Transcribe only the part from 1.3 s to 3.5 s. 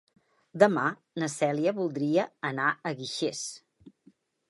Cèlia voldria anar a Guixers.